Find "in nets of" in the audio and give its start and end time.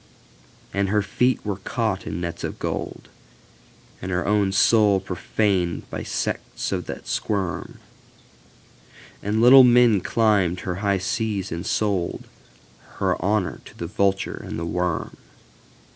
2.07-2.57